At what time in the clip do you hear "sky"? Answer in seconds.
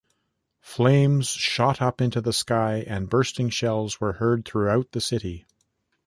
2.33-2.77